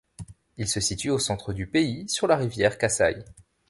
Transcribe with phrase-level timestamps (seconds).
[0.57, 3.23] Il se situe au centre du pays sur la rivière Kasaï.